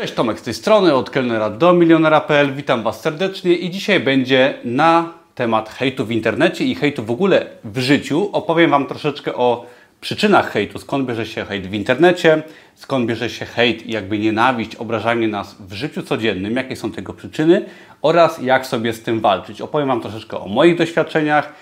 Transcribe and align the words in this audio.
Cześć, 0.00 0.14
Tomek 0.14 0.38
z 0.38 0.42
tej 0.42 0.54
strony, 0.54 0.94
od 0.94 1.10
kelnera 1.10 1.50
do 1.50 1.72
milionera.pl. 1.72 2.54
Witam 2.54 2.82
Was 2.82 3.00
serdecznie 3.00 3.54
i 3.54 3.70
dzisiaj 3.70 4.00
będzie 4.00 4.54
na 4.64 5.12
temat 5.34 5.68
hejtu 5.68 6.06
w 6.06 6.10
internecie 6.10 6.64
i 6.64 6.74
hejtu 6.74 7.04
w 7.04 7.10
ogóle 7.10 7.46
w 7.64 7.78
życiu. 7.78 8.30
Opowiem 8.32 8.70
Wam 8.70 8.86
troszeczkę 8.86 9.34
o 9.34 9.66
przyczynach 10.00 10.52
hejtu, 10.52 10.78
skąd 10.78 11.08
bierze 11.08 11.26
się 11.26 11.44
hejt 11.44 11.66
w 11.66 11.74
internecie, 11.74 12.42
skąd 12.74 13.06
bierze 13.06 13.30
się 13.30 13.44
hejt 13.44 13.86
i 13.86 13.92
jakby 13.92 14.18
nienawiść, 14.18 14.76
obrażanie 14.76 15.28
nas 15.28 15.56
w 15.60 15.72
życiu 15.72 16.02
codziennym, 16.02 16.56
jakie 16.56 16.76
są 16.76 16.92
tego 16.92 17.12
przyczyny 17.12 17.64
oraz 18.02 18.42
jak 18.42 18.66
sobie 18.66 18.92
z 18.92 19.02
tym 19.02 19.20
walczyć. 19.20 19.60
Opowiem 19.60 19.88
Wam 19.88 20.00
troszeczkę 20.00 20.38
o 20.38 20.48
moich 20.48 20.78
doświadczeniach 20.78 21.52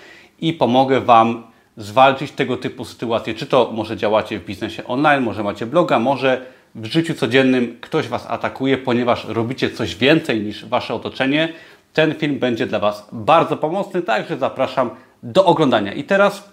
i 0.40 0.52
pomogę 0.52 1.00
Wam 1.00 1.42
zwalczyć 1.76 2.32
tego 2.32 2.56
typu 2.56 2.84
sytuacje. 2.84 3.34
Czy 3.34 3.46
to 3.46 3.70
może 3.74 3.96
działacie 3.96 4.38
w 4.38 4.44
biznesie 4.44 4.84
online, 4.84 5.22
może 5.22 5.42
macie 5.42 5.66
bloga, 5.66 5.98
może 5.98 6.57
w 6.74 6.84
życiu 6.84 7.14
codziennym 7.14 7.76
ktoś 7.80 8.08
Was 8.08 8.26
atakuje, 8.26 8.78
ponieważ 8.78 9.24
robicie 9.24 9.70
coś 9.70 9.96
więcej 9.96 10.40
niż 10.40 10.64
Wasze 10.64 10.94
otoczenie. 10.94 11.48
Ten 11.92 12.14
film 12.14 12.38
będzie 12.38 12.66
dla 12.66 12.78
Was 12.78 13.08
bardzo 13.12 13.56
pomocny, 13.56 14.02
także 14.02 14.38
zapraszam 14.38 14.90
do 15.22 15.44
oglądania. 15.44 15.92
I 15.92 16.04
teraz 16.04 16.52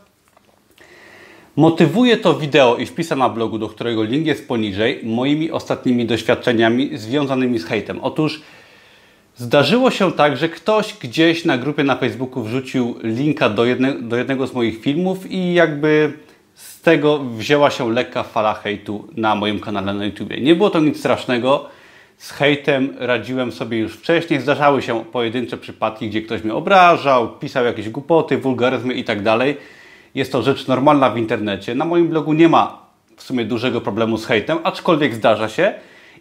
motywuję 1.55 2.17
to 2.17 2.33
wideo 2.33 2.77
i 2.77 2.85
wpisa 2.85 3.15
na 3.15 3.29
blogu, 3.29 3.57
do 3.57 3.69
którego 3.69 4.03
link 4.03 4.25
jest 4.25 4.47
poniżej, 4.47 4.99
moimi 5.03 5.51
ostatnimi 5.51 6.05
doświadczeniami 6.05 6.97
związanymi 6.97 7.59
z 7.59 7.65
hejtem. 7.65 7.99
Otóż 8.01 8.41
Zdarzyło 9.37 9.91
się 9.91 10.11
tak, 10.11 10.37
że 10.37 10.49
ktoś 10.49 10.93
gdzieś 10.93 11.45
na 11.45 11.57
grupie 11.57 11.83
na 11.83 11.95
Facebooku 11.95 12.43
wrzucił 12.43 12.95
linka 13.03 13.49
do, 13.49 13.65
jedne, 13.65 14.01
do 14.01 14.17
jednego 14.17 14.47
z 14.47 14.53
moich 14.53 14.81
filmów 14.81 15.31
i 15.31 15.53
jakby 15.53 16.13
z 16.55 16.81
tego 16.81 17.19
wzięła 17.19 17.69
się 17.69 17.91
lekka 17.91 18.23
fala 18.23 18.53
hejtu 18.53 19.07
na 19.17 19.35
moim 19.35 19.59
kanale 19.59 19.93
na 19.93 20.05
YouTube. 20.05 20.29
Nie 20.41 20.55
było 20.55 20.69
to 20.69 20.79
nic 20.79 20.99
strasznego. 20.99 21.69
Z 22.17 22.31
hejtem 22.31 22.95
radziłem 22.99 23.51
sobie 23.51 23.77
już 23.77 23.93
wcześniej. 23.93 24.41
Zdarzały 24.41 24.81
się 24.81 25.05
pojedyncze 25.05 25.57
przypadki, 25.57 26.09
gdzie 26.09 26.21
ktoś 26.21 26.43
mnie 26.43 26.53
obrażał, 26.53 27.29
pisał 27.29 27.65
jakieś 27.65 27.89
głupoty, 27.89 28.37
wulgaryzmy 28.37 28.93
i 28.93 29.03
tak. 29.03 29.19
Jest 30.15 30.31
to 30.31 30.41
rzecz 30.41 30.67
normalna 30.67 31.09
w 31.09 31.17
internecie. 31.17 31.75
Na 31.75 31.85
moim 31.85 32.07
blogu 32.07 32.33
nie 32.33 32.49
ma 32.49 32.85
w 33.17 33.23
sumie 33.23 33.45
dużego 33.45 33.81
problemu 33.81 34.17
z 34.17 34.25
hejtem, 34.25 34.57
aczkolwiek 34.63 35.15
zdarza 35.15 35.49
się 35.49 35.73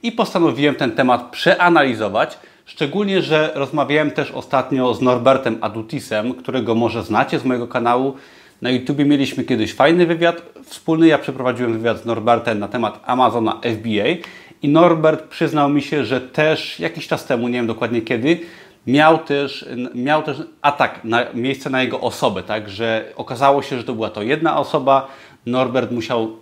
i 0.02 0.12
postanowiłem 0.12 0.74
ten 0.74 0.92
temat 0.92 1.30
przeanalizować 1.30 2.38
Szczególnie, 2.66 3.22
że 3.22 3.52
rozmawiałem 3.54 4.10
też 4.10 4.30
ostatnio 4.30 4.94
z 4.94 5.00
Norbertem 5.02 5.58
Adutisem, 5.60 6.34
którego 6.34 6.74
może 6.74 7.02
znacie 7.02 7.38
z 7.38 7.44
mojego 7.44 7.68
kanału. 7.68 8.16
Na 8.64 8.70
YouTube 8.70 8.98
mieliśmy 8.98 9.44
kiedyś 9.44 9.74
fajny 9.74 10.06
wywiad 10.06 10.42
wspólny. 10.62 11.06
Ja 11.06 11.18
przeprowadziłem 11.18 11.72
wywiad 11.72 12.02
z 12.02 12.04
Norbertem 12.04 12.58
na 12.58 12.68
temat 12.68 13.00
Amazona 13.06 13.60
FBA 13.62 14.26
i 14.62 14.68
Norbert 14.68 15.24
przyznał 15.24 15.68
mi 15.68 15.82
się, 15.82 16.04
że 16.04 16.20
też 16.20 16.80
jakiś 16.80 17.08
czas 17.08 17.26
temu, 17.26 17.48
nie 17.48 17.54
wiem 17.54 17.66
dokładnie 17.66 18.02
kiedy, 18.02 18.40
miał 18.86 19.18
też, 19.18 19.68
miał 19.94 20.22
też 20.22 20.42
atak 20.62 21.04
na 21.04 21.24
miejsce 21.34 21.70
na 21.70 21.82
jego 21.82 22.00
osobę, 22.00 22.42
tak, 22.42 22.70
że 22.70 23.12
okazało 23.16 23.62
się, 23.62 23.78
że 23.78 23.84
to 23.84 23.94
była 23.94 24.10
to 24.10 24.22
jedna 24.22 24.58
osoba. 24.58 25.08
Norbert 25.46 25.90
musiał 25.90 26.36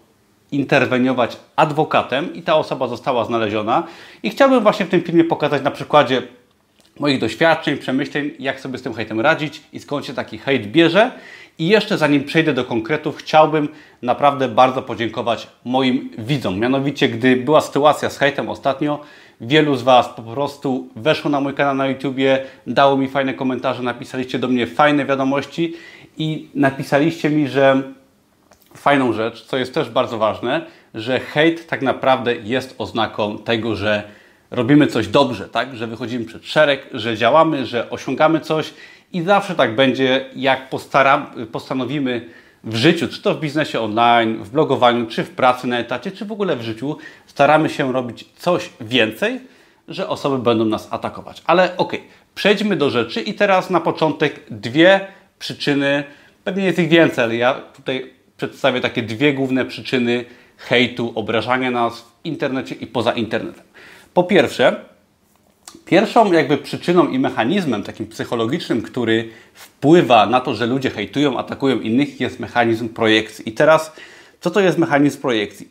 interweniować 0.52 1.36
adwokatem 1.56 2.34
i 2.34 2.42
ta 2.42 2.56
osoba 2.56 2.88
została 2.88 3.24
znaleziona. 3.24 3.82
I 4.22 4.30
chciałbym 4.30 4.62
właśnie 4.62 4.86
w 4.86 4.88
tym 4.88 5.02
filmie 5.02 5.24
pokazać 5.24 5.62
na 5.62 5.70
przykładzie 5.70 6.22
moich 7.00 7.20
doświadczeń, 7.20 7.78
przemyśleń, 7.78 8.30
jak 8.38 8.60
sobie 8.60 8.78
z 8.78 8.82
tym 8.82 8.94
hejtem 8.94 9.20
radzić 9.20 9.62
i 9.72 9.80
skąd 9.80 10.06
się 10.06 10.14
taki 10.14 10.38
hejt 10.38 10.66
bierze. 10.66 11.10
I 11.58 11.68
jeszcze 11.68 11.98
zanim 11.98 12.24
przejdę 12.24 12.54
do 12.54 12.64
konkretów, 12.64 13.16
chciałbym 13.16 13.68
naprawdę 14.02 14.48
bardzo 14.48 14.82
podziękować 14.82 15.48
moim 15.64 16.10
widzom. 16.18 16.58
Mianowicie, 16.58 17.08
gdy 17.08 17.36
była 17.36 17.60
sytuacja 17.60 18.10
z 18.10 18.18
hejtem 18.18 18.48
ostatnio, 18.48 19.00
wielu 19.40 19.76
z 19.76 19.82
Was 19.82 20.08
po 20.08 20.22
prostu 20.22 20.88
weszło 20.96 21.30
na 21.30 21.40
mój 21.40 21.54
kanał 21.54 21.74
na 21.74 21.86
YouTubie, 21.86 22.44
dało 22.66 22.96
mi 22.96 23.08
fajne 23.08 23.34
komentarze, 23.34 23.82
napisaliście 23.82 24.38
do 24.38 24.48
mnie 24.48 24.66
fajne 24.66 25.04
wiadomości 25.04 25.74
i 26.18 26.48
napisaliście 26.54 27.30
mi, 27.30 27.48
że 27.48 27.82
fajną 28.74 29.12
rzecz, 29.12 29.44
co 29.44 29.56
jest 29.56 29.74
też 29.74 29.90
bardzo 29.90 30.18
ważne, 30.18 30.66
że 30.94 31.20
hejt 31.20 31.66
tak 31.66 31.82
naprawdę 31.82 32.36
jest 32.36 32.74
oznaką 32.78 33.38
tego, 33.38 33.76
że 33.76 34.02
robimy 34.52 34.86
coś 34.86 35.08
dobrze, 35.08 35.48
tak? 35.48 35.76
że 35.76 35.86
wychodzimy 35.86 36.24
przed 36.24 36.46
szereg, 36.46 36.86
że 36.94 37.16
działamy, 37.16 37.66
że 37.66 37.90
osiągamy 37.90 38.40
coś 38.40 38.74
i 39.12 39.22
zawsze 39.22 39.54
tak 39.54 39.74
będzie, 39.74 40.24
jak 40.36 40.70
postanowimy 41.52 42.28
w 42.64 42.76
życiu, 42.76 43.08
czy 43.08 43.22
to 43.22 43.34
w 43.34 43.40
biznesie 43.40 43.80
online, 43.80 44.44
w 44.44 44.50
blogowaniu, 44.50 45.06
czy 45.06 45.24
w 45.24 45.30
pracy 45.30 45.66
na 45.66 45.78
etacie, 45.78 46.10
czy 46.10 46.24
w 46.24 46.32
ogóle 46.32 46.56
w 46.56 46.62
życiu, 46.62 46.96
staramy 47.26 47.68
się 47.68 47.92
robić 47.92 48.24
coś 48.36 48.70
więcej, 48.80 49.40
że 49.88 50.08
osoby 50.08 50.38
będą 50.38 50.64
nas 50.64 50.88
atakować. 50.90 51.42
Ale 51.46 51.64
okej, 51.76 52.00
okay, 52.00 52.10
przejdźmy 52.34 52.76
do 52.76 52.90
rzeczy 52.90 53.20
i 53.20 53.34
teraz 53.34 53.70
na 53.70 53.80
początek 53.80 54.40
dwie 54.50 55.00
przyczyny, 55.38 56.04
pewnie 56.44 56.64
jest 56.64 56.78
ich 56.78 56.88
więcej, 56.88 57.24
ale 57.24 57.36
ja 57.36 57.54
tutaj 57.54 58.12
przedstawię 58.36 58.80
takie 58.80 59.02
dwie 59.02 59.34
główne 59.34 59.64
przyczyny 59.64 60.24
hejtu, 60.56 61.12
obrażania 61.14 61.70
nas 61.70 62.00
w 62.00 62.12
internecie 62.24 62.74
i 62.74 62.86
poza 62.86 63.12
internetem. 63.12 63.64
Po 64.14 64.24
pierwsze, 64.24 64.76
pierwszą 65.84 66.32
jakby 66.32 66.58
przyczyną 66.58 67.08
i 67.08 67.18
mechanizmem 67.18 67.82
takim 67.82 68.06
psychologicznym, 68.06 68.82
który 68.82 69.28
wpływa 69.54 70.26
na 70.26 70.40
to, 70.40 70.54
że 70.54 70.66
ludzie 70.66 70.90
hejtują, 70.90 71.38
atakują 71.38 71.80
innych, 71.80 72.20
jest 72.20 72.40
mechanizm 72.40 72.88
projekcji. 72.88 73.48
I 73.48 73.52
teraz, 73.52 73.92
co 74.40 74.50
to 74.50 74.60
jest 74.60 74.78
mechanizm 74.78 75.20
projekcji? 75.20 75.68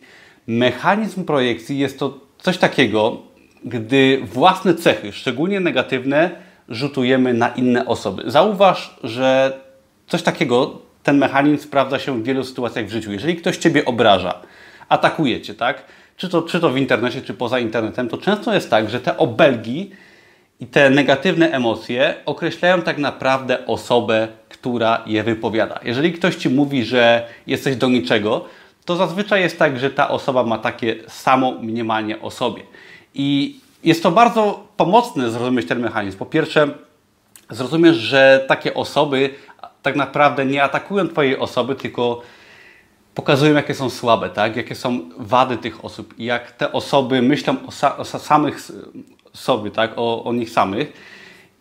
Mechanizm 0.47 1.24
projekcji 1.24 1.79
jest 1.79 2.00
to 2.00 2.19
coś 2.38 2.57
takiego, 2.57 3.18
gdy 3.66 4.22
własne 4.24 4.75
cechy, 4.75 5.12
szczególnie 5.12 5.59
negatywne, 5.59 6.31
rzutujemy 6.69 7.34
na 7.34 7.50
inne 7.50 7.85
osoby. 7.85 8.23
Zauważ, 8.25 8.96
że 9.03 9.59
coś 10.08 10.23
takiego 10.23 10.79
ten 11.03 11.18
mechanizm 11.18 11.63
sprawdza 11.63 12.00
się 12.00 12.22
w 12.22 12.23
wielu 12.23 12.44
sytuacjach 12.44 12.85
w 12.85 12.91
życiu. 12.91 13.12
Jeżeli 13.12 13.35
ktoś 13.35 13.58
Ciebie 13.58 13.85
obraża, 13.85 14.41
atakuje 14.90 15.41
Cię, 15.41 15.53
tak? 15.53 15.84
Czy 16.21 16.29
to, 16.29 16.41
czy 16.41 16.59
to 16.59 16.69
w 16.69 16.77
internecie, 16.77 17.21
czy 17.21 17.33
poza 17.33 17.59
internetem, 17.59 18.09
to 18.09 18.17
często 18.17 18.53
jest 18.53 18.69
tak, 18.69 18.89
że 18.89 18.99
te 18.99 19.17
obelgi 19.17 19.91
i 20.59 20.67
te 20.67 20.89
negatywne 20.89 21.51
emocje 21.51 22.15
określają 22.25 22.81
tak 22.81 22.97
naprawdę 22.97 23.65
osobę, 23.65 24.27
która 24.49 25.01
je 25.05 25.23
wypowiada. 25.23 25.79
Jeżeli 25.83 26.13
ktoś 26.13 26.35
Ci 26.35 26.49
mówi, 26.49 26.85
że 26.85 27.27
jesteś 27.47 27.75
do 27.75 27.89
niczego, 27.89 28.45
to 28.85 28.95
zazwyczaj 28.95 29.41
jest 29.41 29.59
tak, 29.59 29.79
że 29.79 29.89
ta 29.89 30.09
osoba 30.09 30.43
ma 30.43 30.57
takie 30.57 30.95
samo 31.07 31.51
mniemanie 31.51 32.21
o 32.21 32.31
sobie. 32.31 32.63
I 33.13 33.59
jest 33.83 34.03
to 34.03 34.11
bardzo 34.11 34.67
pomocne 34.77 35.31
zrozumieć 35.31 35.67
ten 35.67 35.79
mechanizm. 35.79 36.17
Po 36.17 36.25
pierwsze, 36.25 36.67
zrozumiesz, 37.49 37.95
że 37.95 38.45
takie 38.47 38.73
osoby 38.73 39.29
tak 39.81 39.95
naprawdę 39.95 40.45
nie 40.45 40.63
atakują 40.63 41.07
Twojej 41.07 41.37
osoby, 41.37 41.75
tylko 41.75 42.21
pokazują, 43.16 43.53
jakie 43.53 43.73
są 43.73 43.89
słabe, 43.89 44.29
tak? 44.29 44.55
jakie 44.55 44.75
są 44.75 44.99
wady 45.17 45.57
tych 45.57 45.85
osób 45.85 46.19
i 46.19 46.25
jak 46.25 46.51
te 46.51 46.72
osoby 46.72 47.22
myślą 47.22 47.55
o, 47.67 47.72
sa 47.72 47.97
o 47.97 48.05
samych 48.05 48.72
sobie, 49.33 49.72
tak? 49.72 49.91
O, 49.95 50.23
o 50.23 50.33
nich 50.33 50.49
samych. 50.49 50.94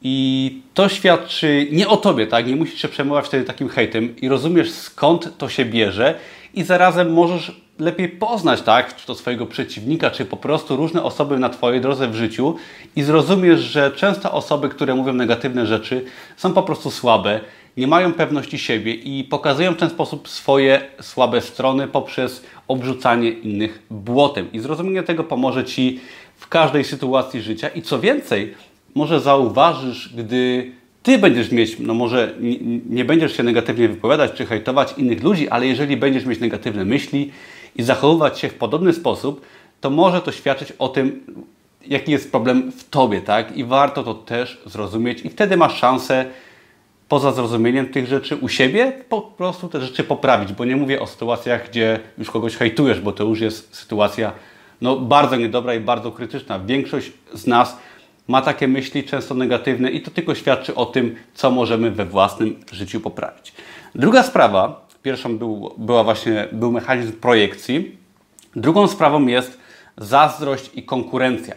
I 0.02 0.62
to 0.74 0.88
świadczy 0.88 1.68
nie 1.72 1.88
o 1.88 1.96
tobie, 1.96 2.26
tak? 2.26 2.46
Nie 2.46 2.56
musisz 2.56 2.82
się 2.82 2.88
przejmować 2.88 3.26
wtedy 3.26 3.44
takim 3.44 3.68
hejtem 3.68 4.16
i 4.16 4.28
rozumiesz 4.28 4.70
skąd 4.70 5.38
to 5.38 5.48
się 5.48 5.64
bierze 5.64 6.14
i 6.54 6.62
zarazem 6.62 7.12
możesz 7.12 7.60
lepiej 7.78 8.08
poznać, 8.08 8.62
tak? 8.62 8.96
Czy 8.96 9.06
to 9.06 9.14
swojego 9.14 9.46
przeciwnika, 9.46 10.10
czy 10.10 10.24
po 10.24 10.36
prostu 10.36 10.76
różne 10.76 11.02
osoby 11.02 11.38
na 11.38 11.48
twojej 11.48 11.80
drodze 11.80 12.08
w 12.08 12.14
życiu 12.14 12.56
i 12.96 13.02
zrozumiesz, 13.02 13.60
że 13.60 13.90
często 13.90 14.32
osoby, 14.32 14.68
które 14.68 14.94
mówią 14.94 15.12
negatywne 15.12 15.66
rzeczy, 15.66 16.04
są 16.36 16.52
po 16.52 16.62
prostu 16.62 16.90
słabe 16.90 17.40
nie 17.76 17.86
mają 17.86 18.12
pewności 18.12 18.58
siebie 18.58 18.94
i 18.94 19.24
pokazują 19.24 19.72
w 19.72 19.76
ten 19.76 19.90
sposób 19.90 20.28
swoje 20.28 20.80
słabe 21.00 21.40
strony 21.40 21.88
poprzez 21.88 22.44
obrzucanie 22.68 23.30
innych 23.30 23.82
błotem. 23.90 24.52
I 24.52 24.60
zrozumienie 24.60 25.02
tego 25.02 25.24
pomoże 25.24 25.64
Ci 25.64 26.00
w 26.36 26.48
każdej 26.48 26.84
sytuacji 26.84 27.42
życia. 27.42 27.68
I 27.68 27.82
co 27.82 28.00
więcej, 28.00 28.54
może 28.94 29.20
zauważysz, 29.20 30.14
gdy 30.16 30.72
Ty 31.02 31.18
będziesz 31.18 31.50
mieć, 31.50 31.78
no 31.78 31.94
może 31.94 32.34
nie, 32.86 33.04
będziesz 33.04 33.36
się 33.36 33.42
negatywnie 33.42 33.88
wypowiadać 33.88 34.32
czy 34.32 34.46
hejtować 34.46 34.94
innych 34.98 35.22
ludzi, 35.22 35.48
ale 35.48 35.66
jeżeli 35.66 35.96
będziesz 35.96 36.26
mieć 36.26 36.40
negatywne 36.40 36.84
myśli 36.84 37.32
i 37.76 37.82
zachowywać 37.82 38.38
się 38.38 38.48
w 38.48 38.54
podobny 38.54 38.92
sposób, 38.92 39.46
to 39.80 39.90
może 39.90 40.20
to 40.20 40.32
świadczyć 40.32 40.72
o 40.78 40.88
tym, 40.88 41.20
jaki 41.86 42.12
jest 42.12 42.30
problem 42.30 42.72
w 42.72 42.90
Tobie, 42.90 43.20
tak? 43.20 43.56
I 43.56 43.64
warto 43.64 44.02
to 44.02 44.14
też 44.14 44.62
zrozumieć 44.66 45.24
i 45.24 45.30
wtedy 45.30 45.56
masz 45.56 45.78
szansę 45.78 46.24
poza 47.10 47.32
zrozumieniem 47.32 47.88
tych 47.88 48.06
rzeczy 48.06 48.36
u 48.36 48.48
siebie, 48.48 48.92
po 49.08 49.20
prostu 49.20 49.68
te 49.68 49.80
rzeczy 49.80 50.04
poprawić, 50.04 50.52
bo 50.52 50.64
nie 50.64 50.76
mówię 50.76 51.00
o 51.00 51.06
sytuacjach, 51.06 51.68
gdzie 51.68 52.00
już 52.18 52.30
kogoś 52.30 52.56
hejtujesz, 52.56 53.00
bo 53.00 53.12
to 53.12 53.24
już 53.24 53.40
jest 53.40 53.76
sytuacja 53.76 54.32
no, 54.80 54.96
bardzo 54.96 55.36
niedobra 55.36 55.74
i 55.74 55.80
bardzo 55.80 56.12
krytyczna. 56.12 56.58
Większość 56.58 57.12
z 57.34 57.46
nas 57.46 57.76
ma 58.28 58.42
takie 58.42 58.68
myśli, 58.68 59.04
często 59.04 59.34
negatywne 59.34 59.90
i 59.90 60.00
to 60.00 60.10
tylko 60.10 60.34
świadczy 60.34 60.74
o 60.74 60.86
tym, 60.86 61.16
co 61.34 61.50
możemy 61.50 61.90
we 61.90 62.04
własnym 62.04 62.60
życiu 62.72 63.00
poprawić. 63.00 63.52
Druga 63.94 64.22
sprawa, 64.22 64.86
pierwszą 65.02 65.38
był, 65.38 65.74
była 65.78 66.04
właśnie, 66.04 66.48
był 66.52 66.72
mechanizm 66.72 67.12
projekcji. 67.12 67.96
Drugą 68.56 68.88
sprawą 68.88 69.26
jest 69.26 69.58
zazdrość 69.98 70.70
i 70.74 70.82
konkurencja. 70.82 71.54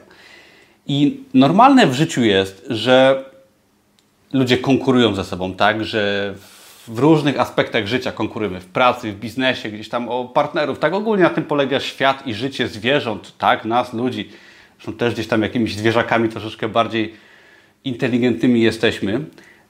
I 0.87 1.23
normalne 1.33 1.87
w 1.87 1.93
życiu 1.93 2.23
jest, 2.23 2.65
że 2.69 3.25
ludzie 4.33 4.57
konkurują 4.57 5.15
ze 5.15 5.23
sobą, 5.23 5.53
tak, 5.53 5.85
że 5.85 6.33
w 6.87 6.99
różnych 6.99 7.39
aspektach 7.39 7.87
życia 7.87 8.11
konkurujemy, 8.11 8.59
w 8.59 8.65
pracy, 8.65 9.11
w 9.11 9.19
biznesie, 9.19 9.69
gdzieś 9.69 9.89
tam 9.89 10.09
o 10.09 10.25
partnerów, 10.25 10.79
tak 10.79 10.93
ogólnie 10.93 11.23
na 11.23 11.29
tym 11.29 11.43
polega 11.43 11.79
świat 11.79 12.27
i 12.27 12.33
życie 12.33 12.67
zwierząt, 12.67 13.37
tak, 13.37 13.65
nas, 13.65 13.93
ludzi. 13.93 14.29
Zresztą 14.75 14.93
też 14.93 15.13
gdzieś 15.13 15.27
tam 15.27 15.41
jakimiś 15.41 15.75
zwierzakami 15.75 16.29
troszeczkę 16.29 16.69
bardziej 16.69 17.13
inteligentnymi 17.83 18.61
jesteśmy. 18.61 19.25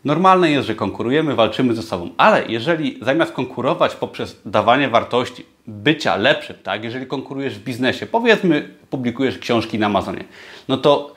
Normalne 0.05 0.51
jest, 0.51 0.67
że 0.67 0.75
konkurujemy, 0.75 1.35
walczymy 1.35 1.75
ze 1.75 1.81
sobą, 1.81 2.09
ale 2.17 2.45
jeżeli 2.47 2.99
zamiast 3.01 3.31
konkurować 3.31 3.95
poprzez 3.95 4.41
dawanie 4.45 4.89
wartości, 4.89 5.45
bycia 5.67 6.15
lepszym, 6.15 6.55
tak, 6.63 6.83
jeżeli 6.83 7.05
konkurujesz 7.05 7.55
w 7.55 7.63
biznesie, 7.63 8.05
powiedzmy, 8.05 8.69
publikujesz 8.89 9.37
książki 9.37 9.79
na 9.79 9.85
Amazonie, 9.85 10.23
no 10.67 10.77
to 10.77 11.15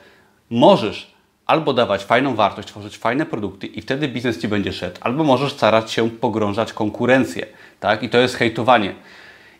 możesz 0.49 1.16
albo 1.47 1.73
dawać 1.73 2.03
fajną 2.03 2.35
wartość, 2.35 2.67
tworzyć 2.67 2.97
fajne 2.97 3.25
produkty 3.25 3.67
i 3.67 3.81
wtedy 3.81 4.07
biznes 4.07 4.39
Ci 4.39 4.47
będzie 4.47 4.73
szedł, 4.73 4.97
albo 5.01 5.23
możesz 5.23 5.53
starać 5.53 5.91
się 5.91 6.09
pogrążać 6.09 6.73
konkurencję, 6.73 7.45
tak, 7.79 8.03
i 8.03 8.09
to 8.09 8.17
jest 8.17 8.35
hejtowanie. 8.35 8.95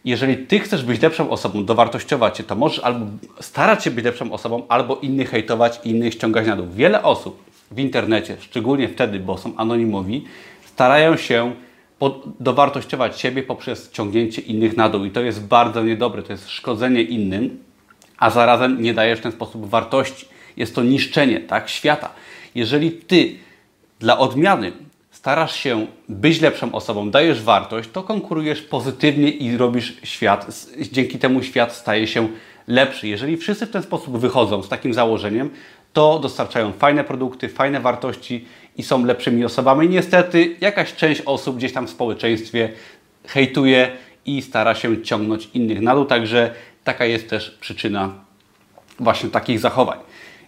Jeżeli 0.06 0.38
Ty 0.38 0.60
chcesz 0.60 0.84
być 0.84 1.02
lepszą 1.02 1.30
osobą, 1.30 1.66
dowartościować 1.66 2.38
Cię, 2.38 2.44
to 2.44 2.56
możesz 2.56 2.80
albo 2.80 3.06
starać 3.40 3.84
się 3.84 3.92
być 3.92 4.06
lepszą 4.06 4.32
osobą, 4.32 4.64
albo 4.70 4.96
innych 4.96 5.30
hejtować 5.30 5.80
innych 5.84 6.14
ściągać 6.14 6.48
na 6.48 6.56
dół. 6.56 6.68
Wiele 6.74 7.04
osób 7.04 7.44
w 7.72 7.80
internecie, 7.80 8.38
szczególnie 8.40 8.90
wtedy, 8.90 9.20
bo 9.20 9.38
są 9.38 9.56
anonimowi, 9.58 10.26
starają 10.66 11.18
się 11.18 11.54
dowartościować 12.40 13.20
siebie 13.20 13.44
poprzez 13.44 13.92
ciągnięcie 13.92 14.42
innych 14.42 14.78
na 14.78 14.90
dół. 14.90 15.06
I 15.06 15.12
to 15.12 15.22
jest 15.22 15.48
bardzo 15.48 15.84
niedobre, 15.84 16.24
to 16.24 16.34
jest 16.34 16.50
szkodzenie 16.50 17.02
innym, 17.02 17.64
a 18.18 18.30
zarazem 18.30 18.82
nie 18.82 18.94
dajesz 18.94 19.20
w 19.20 19.22
ten 19.22 19.32
sposób 19.32 19.70
wartości. 19.70 20.37
Jest 20.58 20.76
to 20.76 20.84
niszczenie 20.84 21.40
tak, 21.40 21.70
świata. 21.70 22.10
Jeżeli 22.56 22.92
ty 22.92 23.36
dla 24.00 24.18
odmiany 24.18 24.72
starasz 25.12 25.56
się 25.56 25.88
być 26.10 26.42
lepszą 26.42 26.72
osobą, 26.72 27.12
dajesz 27.12 27.42
wartość, 27.42 27.90
to 27.94 28.04
konkurujesz 28.04 28.62
pozytywnie 28.62 29.30
i 29.30 29.58
robisz 29.58 29.98
świat. 30.04 30.68
Dzięki 30.92 31.20
temu 31.20 31.44
świat 31.44 31.74
staje 31.74 32.08
się 32.08 32.28
lepszy. 32.68 33.08
Jeżeli 33.08 33.38
wszyscy 33.38 33.66
w 33.66 33.72
ten 33.72 33.84
sposób 33.84 34.18
wychodzą 34.18 34.64
z 34.64 34.70
takim 34.70 34.94
założeniem, 34.94 35.50
to 35.94 36.20
dostarczają 36.20 36.72
fajne 36.72 37.04
produkty, 37.04 37.50
fajne 37.50 37.80
wartości 37.80 38.46
i 38.78 38.84
są 38.84 39.06
lepszymi 39.06 39.46
osobami. 39.46 39.90
Niestety 39.90 40.56
jakaś 40.62 40.96
część 40.96 41.22
osób 41.26 41.58
gdzieś 41.58 41.74
tam 41.74 41.88
w 41.88 41.90
społeczeństwie 41.90 42.70
hejtuje 43.28 43.92
i 44.26 44.42
stara 44.42 44.76
się 44.76 45.02
ciągnąć 45.02 45.50
innych 45.54 45.82
na 45.82 45.96
dół, 45.96 46.06
także 46.06 46.54
taka 46.84 47.06
jest 47.06 47.30
też 47.30 47.58
przyczyna 47.62 48.14
właśnie 49.00 49.30
takich 49.30 49.60
zachowań. 49.60 50.00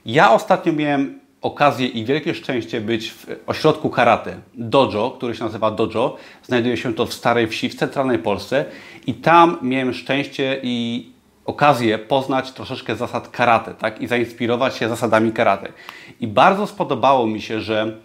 Ja 0.06 0.31
ostatnio 0.31 0.74
miałem 0.74 1.19
okazję 1.42 1.88
i 1.88 2.06
wielkie 2.06 2.34
szczęście 2.34 2.81
być 2.81 3.12
w 3.12 3.25
ośrodku 3.48 3.90
karate 3.90 4.38
Dojo, 4.54 5.12
który 5.12 5.36
się 5.36 5.44
nazywa 5.44 5.72
Dojo. 5.72 6.18
Znajduje 6.44 6.78
się 6.78 6.94
to 6.94 7.06
w 7.06 7.13
Starej 7.13 7.48
Wsi, 7.48 7.69
w 7.69 7.75
centralnej 7.75 8.19
Polsce 8.19 8.66
i 9.07 9.13
tam 9.13 9.57
miałem 9.62 9.94
szczęście 9.94 10.60
i 10.63 11.10
okazję 11.46 11.98
poznać 11.98 12.51
troszeczkę 12.51 12.96
zasad 12.96 13.30
karate 13.30 13.74
tak? 13.74 14.01
i 14.01 14.07
zainspirować 14.07 14.75
się 14.75 14.90
zasadami 14.90 15.31
karate. 15.31 15.72
I 16.19 16.28
bardzo 16.28 16.68
spodobało 16.68 17.28
mi 17.28 17.42
się, 17.42 17.62
że 17.62 17.98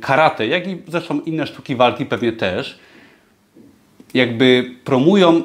karate, 0.00 0.46
jak 0.46 0.66
i 0.66 0.82
zresztą 0.88 1.20
inne 1.20 1.46
sztuki 1.46 1.76
walki 1.76 2.06
pewnie 2.06 2.32
też, 2.32 2.78
jakby 4.14 4.70
promują 4.84 5.42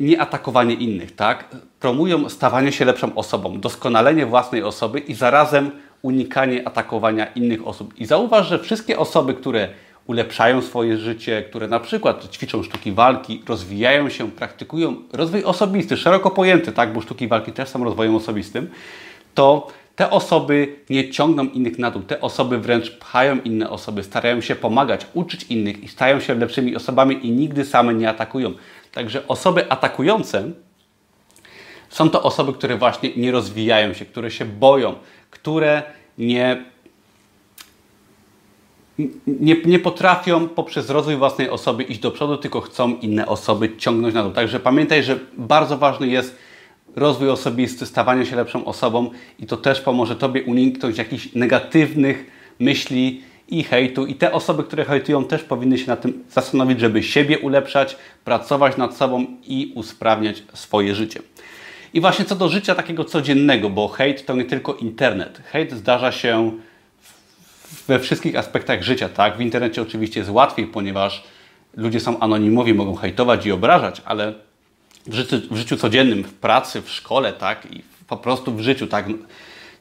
nie 0.00 0.20
atakowanie 0.20 0.74
innych, 0.74 1.14
tak? 1.16 1.56
Promują 1.80 2.28
stawanie 2.28 2.72
się 2.72 2.84
lepszą 2.84 3.14
osobą, 3.14 3.60
doskonalenie 3.60 4.26
własnej 4.26 4.62
osoby 4.62 4.98
i 4.98 5.14
zarazem 5.14 5.70
unikanie 6.02 6.68
atakowania 6.68 7.26
innych 7.26 7.66
osób. 7.66 7.94
I 7.98 8.06
zauważ, 8.06 8.48
że 8.48 8.58
wszystkie 8.58 8.98
osoby, 8.98 9.34
które 9.34 9.68
ulepszają 10.06 10.62
swoje 10.62 10.96
życie, 10.96 11.42
które 11.42 11.68
na 11.68 11.80
przykład 11.80 12.28
ćwiczą 12.30 12.62
sztuki 12.62 12.92
walki, 12.92 13.42
rozwijają 13.48 14.08
się, 14.08 14.30
praktykują 14.30 14.96
rozwój 15.12 15.44
osobisty, 15.44 15.96
szeroko 15.96 16.30
pojęty, 16.30 16.72
tak, 16.72 16.92
bo 16.92 17.00
sztuki 17.00 17.28
walki 17.28 17.52
też 17.52 17.68
są 17.68 17.84
rozwojem 17.84 18.14
osobistym, 18.14 18.70
to 19.34 19.66
te 19.98 20.10
osoby 20.10 20.76
nie 20.90 21.10
ciągną 21.10 21.44
innych 21.44 21.78
na 21.78 21.90
dół, 21.90 22.02
te 22.02 22.20
osoby 22.20 22.58
wręcz 22.58 22.90
pchają 22.90 23.40
inne 23.40 23.70
osoby, 23.70 24.02
starają 24.02 24.40
się 24.40 24.56
pomagać, 24.56 25.06
uczyć 25.14 25.42
innych 25.42 25.84
i 25.84 25.88
stają 25.88 26.20
się 26.20 26.34
lepszymi 26.34 26.76
osobami 26.76 27.26
i 27.26 27.30
nigdy 27.30 27.64
same 27.64 27.94
nie 27.94 28.08
atakują. 28.08 28.54
Także 28.92 29.28
osoby 29.28 29.70
atakujące 29.70 30.50
są 31.88 32.10
to 32.10 32.22
osoby, 32.22 32.52
które 32.52 32.76
właśnie 32.76 33.10
nie 33.16 33.32
rozwijają 33.32 33.94
się, 33.94 34.04
które 34.04 34.30
się 34.30 34.44
boją, 34.44 34.94
które 35.30 35.82
nie 36.18 36.64
nie, 39.26 39.56
nie 39.64 39.78
potrafią 39.78 40.48
poprzez 40.48 40.90
rozwój 40.90 41.16
własnej 41.16 41.50
osoby 41.50 41.82
iść 41.82 42.00
do 42.00 42.10
przodu, 42.10 42.36
tylko 42.36 42.60
chcą 42.60 42.96
inne 42.96 43.26
osoby 43.26 43.76
ciągnąć 43.76 44.14
na 44.14 44.22
dół. 44.22 44.32
Także 44.32 44.60
pamiętaj, 44.60 45.02
że 45.02 45.18
bardzo 45.36 45.78
ważny 45.78 46.08
jest 46.08 46.47
rozwój 46.96 47.30
osobisty, 47.30 47.86
stawanie 47.86 48.26
się 48.26 48.36
lepszą 48.36 48.64
osobą 48.64 49.10
i 49.38 49.46
to 49.46 49.56
też 49.56 49.80
pomoże 49.80 50.16
Tobie 50.16 50.42
uniknąć 50.42 50.98
jakichś 50.98 51.34
negatywnych 51.34 52.30
myśli 52.58 53.22
i 53.48 53.64
hejtu. 53.64 54.06
I 54.06 54.14
te 54.14 54.32
osoby, 54.32 54.64
które 54.64 54.84
hejtują, 54.84 55.24
też 55.24 55.42
powinny 55.42 55.78
się 55.78 55.86
na 55.86 55.96
tym 55.96 56.24
zastanowić, 56.30 56.80
żeby 56.80 57.02
siebie 57.02 57.38
ulepszać, 57.38 57.96
pracować 58.24 58.76
nad 58.76 58.96
sobą 58.96 59.26
i 59.46 59.72
usprawniać 59.74 60.42
swoje 60.54 60.94
życie. 60.94 61.20
I 61.94 62.00
właśnie 62.00 62.24
co 62.24 62.36
do 62.36 62.48
życia 62.48 62.74
takiego 62.74 63.04
codziennego, 63.04 63.70
bo 63.70 63.88
hejt 63.88 64.26
to 64.26 64.36
nie 64.36 64.44
tylko 64.44 64.74
internet. 64.74 65.42
Hejt 65.44 65.72
zdarza 65.72 66.12
się 66.12 66.52
we 67.88 67.98
wszystkich 67.98 68.36
aspektach 68.36 68.82
życia, 68.82 69.08
tak? 69.08 69.36
W 69.36 69.40
internecie 69.40 69.82
oczywiście 69.82 70.20
jest 70.20 70.30
łatwiej, 70.30 70.66
ponieważ 70.66 71.24
ludzie 71.76 72.00
są 72.00 72.18
anonimowi, 72.18 72.74
mogą 72.74 72.94
hejtować 72.94 73.46
i 73.46 73.52
obrażać, 73.52 74.02
ale 74.04 74.34
w 75.06 75.14
życiu, 75.14 75.36
w 75.50 75.56
życiu 75.56 75.76
codziennym, 75.76 76.24
w 76.24 76.32
pracy, 76.32 76.82
w 76.82 76.90
szkole, 76.90 77.32
tak? 77.32 77.72
I 77.72 77.82
po 78.08 78.16
prostu 78.16 78.54
w 78.54 78.60
życiu, 78.60 78.86
tak? 78.86 79.06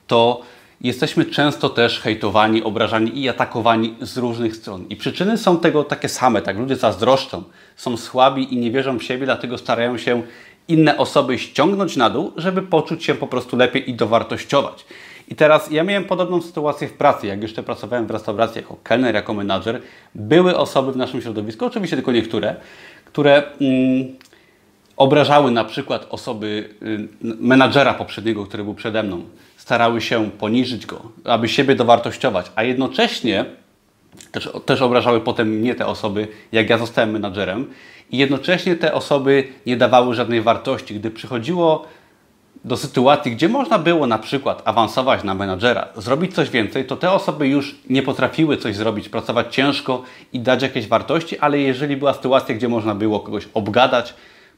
To 0.07 0.41
jesteśmy 0.81 1.25
często 1.25 1.69
też 1.69 1.99
hejtowani, 1.99 2.63
obrażani 2.63 3.21
i 3.21 3.29
atakowani 3.29 3.95
z 4.01 4.17
różnych 4.17 4.55
stron. 4.55 4.85
I 4.89 4.95
przyczyny 4.95 5.37
są 5.37 5.59
tego 5.59 5.83
takie 5.83 6.09
same, 6.09 6.41
tak? 6.41 6.57
Ludzie 6.57 6.75
zazdroszczą, 6.75 7.43
są 7.75 7.97
słabi 7.97 8.53
i 8.53 8.57
nie 8.57 8.71
wierzą 8.71 8.99
w 8.99 9.03
siebie, 9.03 9.25
dlatego 9.25 9.57
starają 9.57 9.97
się 9.97 10.21
inne 10.67 10.97
osoby 10.97 11.39
ściągnąć 11.39 11.95
na 11.95 12.09
dół, 12.09 12.33
żeby 12.37 12.61
poczuć 12.61 13.05
się 13.05 13.15
po 13.15 13.27
prostu 13.27 13.57
lepiej 13.57 13.89
i 13.89 13.93
dowartościować. 13.93 14.85
I 15.27 15.35
teraz 15.35 15.71
ja 15.71 15.83
miałem 15.83 16.05
podobną 16.05 16.41
sytuację 16.41 16.87
w 16.87 16.93
pracy, 16.93 17.27
jak 17.27 17.41
jeszcze 17.41 17.63
pracowałem 17.63 18.07
w 18.07 18.11
restauracji 18.11 18.61
jako 18.61 18.77
kelner, 18.83 19.15
jako 19.15 19.33
menadżer. 19.33 19.81
Były 20.15 20.57
osoby 20.57 20.91
w 20.91 20.97
naszym 20.97 21.21
środowisku, 21.21 21.65
oczywiście 21.65 21.95
tylko 21.95 22.11
niektóre, 22.11 22.55
które 23.05 23.43
mm, 23.61 24.15
obrażały 24.97 25.51
na 25.51 25.63
przykład 25.63 26.07
osoby, 26.09 26.69
y, 26.81 27.07
menadżera 27.21 27.93
poprzedniego, 27.93 28.45
który 28.45 28.63
był 28.63 28.73
przede 28.73 29.03
mną. 29.03 29.23
Starały 29.57 30.01
się 30.01 30.31
poniżyć 30.31 30.85
go, 30.85 31.01
aby 31.23 31.49
siebie 31.49 31.75
dowartościować, 31.75 32.51
a 32.55 32.63
jednocześnie 32.63 33.45
też, 34.31 34.49
też 34.65 34.81
obrażały 34.81 35.21
potem 35.21 35.47
mnie 35.47 35.75
te 35.75 35.85
osoby, 35.85 36.27
jak 36.51 36.69
ja 36.69 36.77
zostałem 36.77 37.11
menadżerem. 37.11 37.67
I 38.11 38.17
jednocześnie 38.17 38.75
te 38.75 38.93
osoby 38.93 39.47
nie 39.65 39.77
dawały 39.77 40.15
żadnej 40.15 40.41
wartości. 40.41 40.95
Gdy 40.95 41.11
przychodziło 41.11 41.85
do 42.65 42.77
sytuacji, 42.77 43.31
gdzie 43.31 43.49
można 43.49 43.79
było 43.79 44.07
na 44.07 44.17
przykład 44.19 44.61
awansować 44.65 45.23
na 45.23 45.33
menadżera, 45.33 45.87
zrobić 45.97 46.35
coś 46.35 46.49
więcej, 46.49 46.85
to 46.85 46.95
te 46.95 47.11
osoby 47.11 47.47
już 47.47 47.75
nie 47.89 48.03
potrafiły 48.03 48.57
coś 48.57 48.75
zrobić, 48.75 49.09
pracować 49.09 49.55
ciężko 49.55 50.03
i 50.33 50.39
dać 50.39 50.61
jakieś 50.61 50.87
wartości, 50.87 51.39
ale 51.39 51.59
jeżeli 51.59 51.97
była 51.97 52.13
sytuacja, 52.13 52.55
gdzie 52.55 52.67
można 52.67 52.95
było 52.95 53.19
kogoś 53.19 53.47
obgadać, 53.53 54.13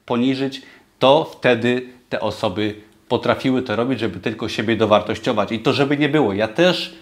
poniżyć, 0.10 0.62
to 1.00 1.24
wtedy 1.24 1.82
te 2.10 2.20
osoby 2.20 2.76
potrafiły 3.08 3.62
to 3.62 3.76
robić, 3.76 4.00
żeby 4.00 4.20
tylko 4.20 4.50
siebie 4.50 4.76
dowartościować. 4.76 5.52
I 5.52 5.60
to, 5.60 5.74
żeby 5.74 5.98
nie 5.98 6.10
było. 6.10 6.34
Ja 6.34 6.48
też 6.48 6.96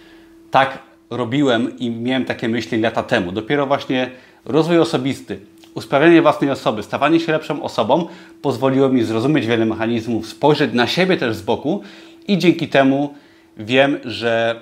tak 0.50 0.78
robiłem 1.10 1.78
i 1.78 1.90
miałem 1.90 2.24
takie 2.24 2.48
myśli 2.48 2.80
lata 2.80 3.02
temu. 3.02 3.32
Dopiero 3.32 3.66
właśnie 3.66 4.10
rozwój 4.44 4.78
osobisty, 4.78 5.40
Usprawianie 5.74 6.22
własnej 6.22 6.50
osoby, 6.50 6.82
stawanie 6.82 7.20
się 7.20 7.32
lepszą 7.32 7.62
osobą 7.62 8.06
pozwoliło 8.42 8.88
mi 8.88 9.02
zrozumieć 9.02 9.46
wiele 9.46 9.66
mechanizmów, 9.66 10.26
spojrzeć 10.26 10.72
na 10.72 10.86
siebie 10.86 11.16
też 11.16 11.36
z 11.36 11.42
boku 11.42 11.82
i 12.28 12.38
dzięki 12.38 12.68
temu 12.68 13.14
wiem, 13.56 13.98
że 14.04 14.60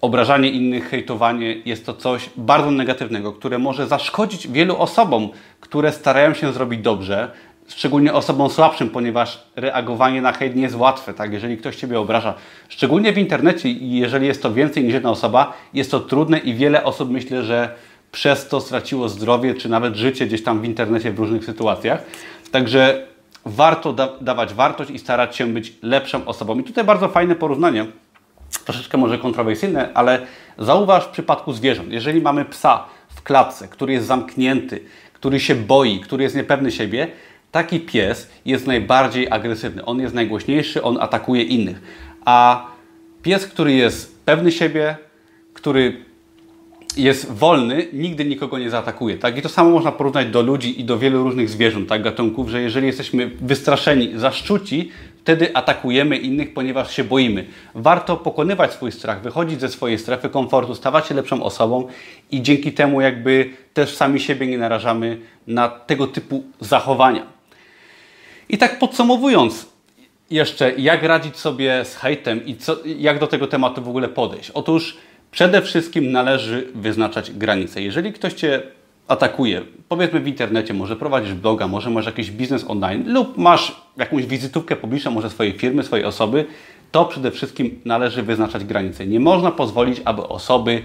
obrażanie 0.00 0.50
innych, 0.50 0.88
hejtowanie 0.90 1.56
jest 1.64 1.86
to 1.86 1.94
coś 1.94 2.30
bardzo 2.36 2.70
negatywnego, 2.70 3.32
które 3.32 3.58
może 3.58 3.86
zaszkodzić 3.86 4.48
wielu 4.48 4.76
osobom, 4.76 5.28
które 5.60 5.92
starają 5.92 6.34
się 6.34 6.52
zrobić 6.52 6.80
dobrze, 6.80 7.30
szczególnie 7.68 8.12
osobom 8.12 8.50
słabszym, 8.50 8.90
ponieważ 8.90 9.42
reagowanie 9.56 10.22
na 10.22 10.32
hejt 10.32 10.56
nie 10.56 10.62
jest 10.62 10.74
łatwe, 10.74 11.14
tak? 11.14 11.32
Jeżeli 11.32 11.56
ktoś 11.56 11.76
Ciebie 11.76 12.00
obraża, 12.00 12.34
szczególnie 12.68 13.12
w 13.12 13.18
internecie 13.18 13.70
jeżeli 13.70 14.26
jest 14.26 14.42
to 14.42 14.52
więcej 14.52 14.84
niż 14.84 14.94
jedna 14.94 15.10
osoba, 15.10 15.52
jest 15.74 15.90
to 15.90 16.00
trudne 16.00 16.38
i 16.38 16.54
wiele 16.54 16.84
osób 16.84 17.10
myślę, 17.10 17.42
że 17.42 17.74
przez 18.12 18.48
to 18.48 18.60
straciło 18.60 19.08
zdrowie, 19.08 19.54
czy 19.54 19.68
nawet 19.68 19.96
życie 19.96 20.26
gdzieś 20.26 20.42
tam 20.42 20.60
w 20.60 20.64
internecie 20.64 21.12
w 21.12 21.18
różnych 21.18 21.44
sytuacjach. 21.44 22.04
Także 22.50 23.06
warto 23.44 23.92
da 23.92 24.08
dawać 24.20 24.54
wartość 24.54 24.90
i 24.90 24.98
starać 24.98 25.36
się 25.36 25.46
być 25.46 25.72
lepszą 25.82 26.24
osobą. 26.24 26.58
I 26.58 26.62
tutaj 26.62 26.84
bardzo 26.84 27.08
fajne 27.08 27.34
porównanie, 27.34 27.86
troszeczkę 28.68 28.98
może 28.98 29.18
kontrowersyjne, 29.18 29.88
ale 29.94 30.26
zauważ 30.58 31.04
w 31.04 31.08
przypadku 31.08 31.52
zwierząt. 31.52 31.92
Jeżeli 31.92 32.20
mamy 32.20 32.44
psa 32.44 32.84
w 33.08 33.22
klatce, 33.22 33.68
który 33.68 33.92
jest 33.92 34.06
zamknięty, 34.06 34.80
który 35.12 35.40
się 35.40 35.54
boi, 35.54 36.00
który 36.00 36.24
jest 36.24 36.36
niepewny 36.36 36.72
siebie, 36.72 37.08
taki 37.52 37.80
pies 37.80 38.30
jest 38.44 38.66
najbardziej 38.66 39.30
agresywny. 39.30 39.84
On 39.84 40.00
jest 40.00 40.14
najgłośniejszy, 40.14 40.82
on 40.82 40.98
atakuje 41.00 41.42
innych. 41.42 41.80
A 42.24 42.66
pies, 43.22 43.46
który 43.46 43.72
jest 43.72 44.24
pewny 44.24 44.52
siebie, 44.52 44.96
który 45.54 46.04
jest 46.98 47.32
wolny, 47.32 47.86
nigdy 47.92 48.24
nikogo 48.24 48.58
nie 48.58 48.70
zaatakuje. 48.70 49.18
Tak? 49.18 49.38
I 49.38 49.42
to 49.42 49.48
samo 49.48 49.70
można 49.70 49.92
porównać 49.92 50.28
do 50.28 50.42
ludzi 50.42 50.80
i 50.80 50.84
do 50.84 50.98
wielu 50.98 51.22
różnych 51.22 51.48
zwierząt, 51.48 51.88
tak? 51.88 52.02
gatunków, 52.02 52.48
że 52.48 52.62
jeżeli 52.62 52.86
jesteśmy 52.86 53.30
wystraszeni, 53.40 54.12
zaszczuci, 54.16 54.90
wtedy 55.20 55.56
atakujemy 55.56 56.16
innych, 56.16 56.54
ponieważ 56.54 56.96
się 56.96 57.04
boimy. 57.04 57.46
Warto 57.74 58.16
pokonywać 58.16 58.72
swój 58.72 58.92
strach, 58.92 59.22
wychodzić 59.22 59.60
ze 59.60 59.68
swojej 59.68 59.98
strefy 59.98 60.28
komfortu, 60.28 60.74
stawać 60.74 61.06
się 61.06 61.14
lepszą 61.14 61.42
osobą 61.42 61.88
i 62.30 62.42
dzięki 62.42 62.72
temu 62.72 63.00
jakby 63.00 63.50
też 63.74 63.96
sami 63.96 64.20
siebie 64.20 64.46
nie 64.46 64.58
narażamy 64.58 65.18
na 65.46 65.68
tego 65.68 66.06
typu 66.06 66.44
zachowania. 66.60 67.26
I 68.48 68.58
tak 68.58 68.78
podsumowując, 68.78 69.66
jeszcze 70.30 70.72
jak 70.72 71.02
radzić 71.02 71.36
sobie 71.36 71.84
z 71.84 71.96
hejtem 71.96 72.46
i 72.46 72.56
co, 72.56 72.76
jak 72.84 73.18
do 73.18 73.26
tego 73.26 73.46
tematu 73.46 73.82
w 73.82 73.88
ogóle 73.88 74.08
podejść? 74.08 74.50
Otóż 74.50 74.96
Przede 75.30 75.62
wszystkim 75.62 76.12
należy 76.12 76.68
wyznaczać 76.74 77.30
granice. 77.30 77.82
Jeżeli 77.82 78.12
ktoś 78.12 78.32
Cię 78.32 78.62
atakuje, 79.08 79.62
powiedzmy 79.88 80.20
w 80.20 80.28
internecie, 80.28 80.74
może 80.74 80.96
prowadzisz 80.96 81.34
bloga, 81.34 81.68
może 81.68 81.90
masz 81.90 82.06
jakiś 82.06 82.30
biznes 82.30 82.64
online 82.68 83.12
lub 83.12 83.38
masz 83.38 83.82
jakąś 83.96 84.26
wizytówkę 84.26 84.76
publiczną, 84.76 85.10
może 85.10 85.30
swojej 85.30 85.52
firmy, 85.52 85.82
swojej 85.82 86.04
osoby, 86.04 86.44
to 86.92 87.04
przede 87.04 87.30
wszystkim 87.30 87.80
należy 87.84 88.22
wyznaczać 88.22 88.64
granice. 88.64 89.06
Nie 89.06 89.20
można 89.20 89.50
pozwolić, 89.50 90.00
aby 90.04 90.28
osoby 90.28 90.82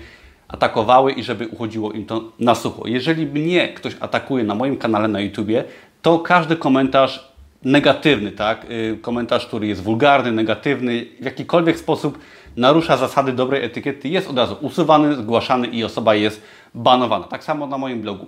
atakowały 0.48 1.12
i 1.12 1.24
żeby 1.24 1.48
uchodziło 1.48 1.92
im 1.92 2.06
to 2.06 2.32
na 2.40 2.56
sucho. 2.56 2.88
Jeżeli 2.88 3.26
mnie 3.26 3.68
ktoś 3.68 3.96
atakuje 4.00 4.44
na 4.44 4.56
moim 4.56 4.78
kanale 4.78 5.08
na 5.08 5.20
YouTubie, 5.20 5.64
to 6.02 6.20
każdy 6.20 6.56
komentarz 6.56 7.34
negatywny, 7.64 8.32
tak? 8.32 8.66
Y, 8.72 8.98
komentarz, 9.02 9.46
który 9.46 9.68
jest 9.68 9.84
wulgarny, 9.84 10.32
negatywny, 10.32 11.06
w 11.22 11.26
jakikolwiek 11.26 11.80
sposób 11.80 12.20
narusza 12.58 12.98
zasady 12.98 13.32
dobrej 13.32 13.66
etykiety, 13.66 14.10
jest 14.10 14.30
od 14.30 14.38
razu 14.38 14.58
usuwany, 14.62 15.16
zgłaszany 15.16 15.68
i 15.68 15.84
osoba 15.84 16.16
jest 16.16 16.42
banowana. 16.74 17.26
Tak 17.26 17.44
samo 17.44 17.68
na 17.68 17.78
moim 17.78 18.02
blogu. 18.02 18.28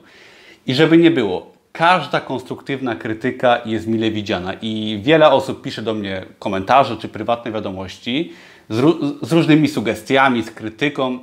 I 0.68 0.76
żeby 0.76 0.98
nie 0.98 1.12
było, 1.12 1.52
każda 1.72 2.22
konstruktywna 2.22 2.96
krytyka 2.96 3.62
jest 3.66 3.88
mile 3.88 4.12
widziana 4.12 4.54
i 4.62 5.00
wiele 5.04 5.32
osób 5.32 5.62
pisze 5.62 5.82
do 5.82 5.94
mnie 5.94 6.26
komentarze 6.40 6.98
czy 6.98 7.08
prywatne 7.08 7.52
wiadomości 7.52 8.34
z, 8.70 8.96
z 9.22 9.32
różnymi 9.32 9.68
sugestiami, 9.68 10.44
z 10.44 10.52
krytyką. 10.52 11.20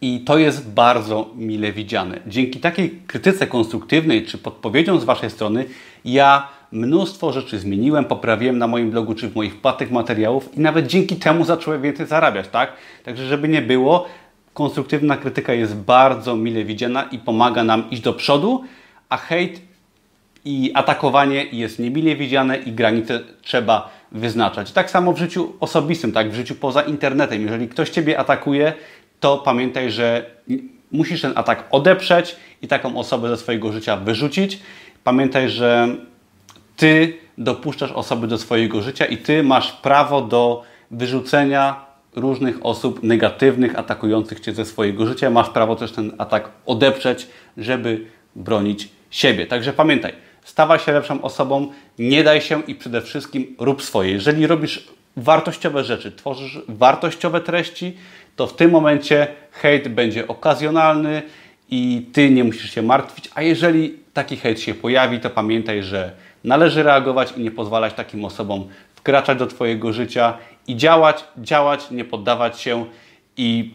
I 0.00 0.20
to 0.20 0.38
jest 0.38 0.70
bardzo 0.70 1.30
mile 1.34 1.72
widziane. 1.72 2.20
Dzięki 2.26 2.60
takiej 2.60 2.90
krytyce 3.06 3.46
konstruktywnej 3.46 4.26
czy 4.26 4.38
podpowiedziom 4.38 5.00
z 5.00 5.04
Waszej 5.04 5.30
strony, 5.30 5.64
ja 6.04 6.48
mnóstwo 6.72 7.32
rzeczy 7.32 7.58
zmieniłem, 7.58 8.04
poprawiłem 8.04 8.58
na 8.58 8.66
moim 8.66 8.90
blogu 8.90 9.14
czy 9.14 9.28
w 9.28 9.36
moich 9.36 9.60
płatnych 9.60 9.90
materiałów 9.90 10.56
i 10.56 10.60
nawet 10.60 10.86
dzięki 10.86 11.16
temu 11.16 11.44
zacząłem 11.44 11.82
więcej 11.82 12.06
zarabiać, 12.06 12.48
tak? 12.48 12.72
Także 13.04 13.26
żeby 13.26 13.48
nie 13.48 13.62
było, 13.62 14.06
konstruktywna 14.54 15.16
krytyka 15.16 15.52
jest 15.52 15.76
bardzo 15.76 16.36
mile 16.36 16.64
widziana 16.64 17.02
i 17.02 17.18
pomaga 17.18 17.64
nam 17.64 17.90
iść 17.90 18.02
do 18.02 18.12
przodu, 18.12 18.64
a 19.08 19.16
hejt 19.16 19.60
i 20.44 20.70
atakowanie 20.74 21.44
jest 21.52 21.78
niemile 21.78 22.16
widziane 22.16 22.56
i 22.56 22.72
granice 22.72 23.20
trzeba 23.42 23.90
wyznaczać. 24.12 24.72
Tak 24.72 24.90
samo 24.90 25.12
w 25.12 25.18
życiu 25.18 25.52
osobistym, 25.60 26.12
tak 26.12 26.30
w 26.30 26.34
życiu 26.34 26.54
poza 26.54 26.82
internetem. 26.82 27.42
Jeżeli 27.42 27.68
ktoś 27.68 27.90
Ciebie 27.90 28.18
atakuje, 28.18 28.72
to 29.20 29.38
pamiętaj, 29.38 29.90
że 29.90 30.30
musisz 30.92 31.20
ten 31.20 31.32
atak 31.34 31.64
odeprzeć 31.70 32.36
i 32.62 32.68
taką 32.68 32.96
osobę 32.96 33.28
ze 33.28 33.36
swojego 33.36 33.72
życia 33.72 33.96
wyrzucić. 33.96 34.58
Pamiętaj, 35.04 35.48
że 35.48 35.96
ty 36.78 37.18
dopuszczasz 37.38 37.92
osoby 37.92 38.26
do 38.26 38.38
swojego 38.38 38.82
życia 38.82 39.04
i 39.04 39.16
ty 39.16 39.42
masz 39.42 39.72
prawo 39.72 40.22
do 40.22 40.62
wyrzucenia 40.90 41.86
różnych 42.16 42.66
osób 42.66 43.02
negatywnych, 43.02 43.78
atakujących 43.78 44.40
cię 44.40 44.52
ze 44.52 44.64
swojego 44.64 45.06
życia. 45.06 45.30
Masz 45.30 45.50
prawo 45.50 45.76
też 45.76 45.92
ten 45.92 46.12
atak 46.18 46.50
odeprzeć, 46.66 47.26
żeby 47.56 48.06
bronić 48.36 48.88
siebie. 49.10 49.46
Także 49.46 49.72
pamiętaj, 49.72 50.12
stawaj 50.44 50.78
się 50.78 50.92
lepszą 50.92 51.22
osobą, 51.22 51.72
nie 51.98 52.24
daj 52.24 52.40
się 52.40 52.62
i 52.62 52.74
przede 52.74 53.02
wszystkim 53.02 53.56
rób 53.58 53.82
swoje. 53.82 54.12
Jeżeli 54.12 54.46
robisz 54.46 54.88
wartościowe 55.16 55.84
rzeczy, 55.84 56.12
tworzysz 56.12 56.58
wartościowe 56.68 57.40
treści, 57.40 57.96
to 58.36 58.46
w 58.46 58.56
tym 58.56 58.70
momencie 58.70 59.26
hejt 59.52 59.88
będzie 59.88 60.28
okazjonalny 60.28 61.22
i 61.70 62.06
ty 62.12 62.30
nie 62.30 62.44
musisz 62.44 62.70
się 62.70 62.82
martwić. 62.82 63.30
A 63.34 63.42
jeżeli 63.42 63.98
taki 64.12 64.36
hejt 64.36 64.60
się 64.60 64.74
pojawi, 64.74 65.20
to 65.20 65.30
pamiętaj, 65.30 65.82
że 65.82 66.12
Należy 66.44 66.82
reagować 66.82 67.32
i 67.36 67.40
nie 67.40 67.50
pozwalać 67.50 67.94
takim 67.94 68.24
osobom 68.24 68.68
wkraczać 68.94 69.38
do 69.38 69.46
Twojego 69.46 69.92
życia 69.92 70.38
i 70.66 70.76
działać, 70.76 71.24
działać, 71.36 71.90
nie 71.90 72.04
poddawać 72.04 72.60
się 72.60 72.86
i 73.36 73.74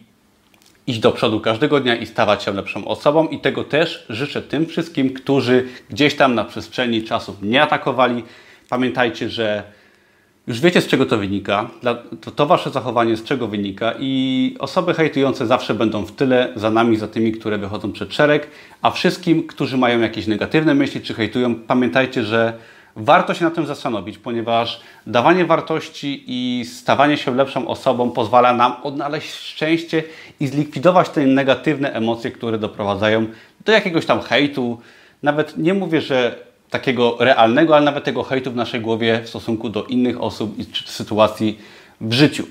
iść 0.86 0.98
do 0.98 1.12
przodu 1.12 1.40
każdego 1.40 1.80
dnia 1.80 1.96
i 1.96 2.06
stawać 2.06 2.42
się 2.42 2.52
lepszą 2.52 2.84
osobą. 2.84 3.28
I 3.28 3.38
tego 3.38 3.64
też 3.64 4.06
życzę 4.08 4.42
tym 4.42 4.66
wszystkim, 4.66 5.14
którzy 5.14 5.68
gdzieś 5.90 6.16
tam 6.16 6.34
na 6.34 6.44
przestrzeni 6.44 7.02
czasu 7.02 7.36
nie 7.42 7.62
atakowali. 7.62 8.24
Pamiętajcie, 8.68 9.28
że 9.28 9.62
już 10.46 10.60
wiecie 10.60 10.80
z 10.80 10.86
czego 10.86 11.06
to 11.06 11.18
wynika, 11.18 11.70
to, 12.20 12.30
to 12.30 12.46
wasze 12.46 12.70
zachowanie 12.70 13.16
z 13.16 13.24
czego 13.24 13.48
wynika 13.48 13.94
i 13.98 14.56
osoby 14.58 14.94
hejtujące 14.94 15.46
zawsze 15.46 15.74
będą 15.74 16.04
w 16.04 16.12
tyle 16.12 16.52
za 16.56 16.70
nami, 16.70 16.96
za 16.96 17.08
tymi, 17.08 17.32
które 17.32 17.58
wychodzą 17.58 17.92
przed 17.92 18.14
szereg, 18.14 18.48
a 18.82 18.90
wszystkim, 18.90 19.46
którzy 19.46 19.78
mają 19.78 20.00
jakieś 20.00 20.26
negatywne 20.26 20.74
myśli 20.74 21.00
czy 21.00 21.14
hejtują, 21.14 21.54
pamiętajcie, 21.54 22.24
że 22.24 22.52
warto 22.96 23.34
się 23.34 23.44
na 23.44 23.50
tym 23.50 23.66
zastanowić, 23.66 24.18
ponieważ 24.18 24.80
dawanie 25.06 25.44
wartości 25.44 26.24
i 26.26 26.64
stawanie 26.64 27.16
się 27.16 27.36
lepszą 27.36 27.68
osobą 27.68 28.10
pozwala 28.10 28.52
nam 28.52 28.72
odnaleźć 28.82 29.34
szczęście 29.34 30.02
i 30.40 30.46
zlikwidować 30.46 31.08
te 31.08 31.26
negatywne 31.26 31.92
emocje, 31.92 32.30
które 32.30 32.58
doprowadzają 32.58 33.26
do 33.64 33.72
jakiegoś 33.72 34.06
tam 34.06 34.20
hejtu. 34.20 34.80
Nawet 35.22 35.58
nie 35.58 35.74
mówię, 35.74 36.00
że 36.00 36.38
takiego 36.70 37.16
realnego, 37.20 37.76
ale 37.76 37.84
nawet 37.84 38.04
tego 38.04 38.22
hejtu 38.22 38.50
w 38.50 38.56
naszej 38.56 38.80
głowie 38.80 39.20
w 39.24 39.28
stosunku 39.28 39.68
do 39.68 39.84
innych 39.84 40.22
osób 40.22 40.58
i 40.58 40.64
sytuacji 40.86 41.58
w 42.00 42.12
życiu. 42.12 42.46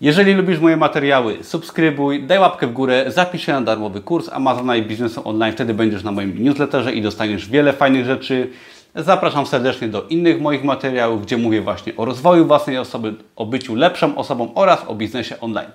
Jeżeli 0.00 0.34
lubisz 0.34 0.58
moje 0.58 0.76
materiały, 0.76 1.44
subskrybuj, 1.44 2.22
daj 2.22 2.38
łapkę 2.38 2.66
w 2.66 2.72
górę, 2.72 3.04
zapisz 3.08 3.46
się 3.46 3.52
na 3.52 3.60
darmowy 3.60 4.00
kurs 4.00 4.28
Amazona 4.32 4.76
i 4.76 4.82
biznesu 4.82 5.28
online, 5.28 5.52
wtedy 5.52 5.74
będziesz 5.74 6.02
na 6.02 6.12
moim 6.12 6.44
newsletterze 6.44 6.92
i 6.92 7.02
dostaniesz 7.02 7.48
wiele 7.48 7.72
fajnych 7.72 8.06
rzeczy. 8.06 8.50
Zapraszam 8.94 9.46
serdecznie 9.46 9.88
do 9.88 10.02
innych 10.02 10.40
moich 10.40 10.64
materiałów, 10.64 11.22
gdzie 11.22 11.36
mówię 11.36 11.60
właśnie 11.60 11.96
o 11.96 12.04
rozwoju 12.04 12.46
własnej 12.46 12.78
osoby, 12.78 13.14
o 13.36 13.46
byciu 13.46 13.74
lepszą 13.74 14.16
osobą 14.16 14.54
oraz 14.54 14.84
o 14.86 14.94
biznesie 14.94 15.40
online. 15.40 15.70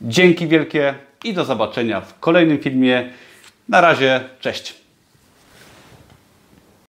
Dzięki 0.00 0.46
wielkie 0.46 0.94
i 1.24 1.32
do 1.32 1.44
zobaczenia 1.44 2.00
w 2.00 2.18
kolejnym 2.20 2.58
filmie. 2.58 3.10
Na 3.68 3.80
razie, 3.80 4.20
cześć. 4.40 4.83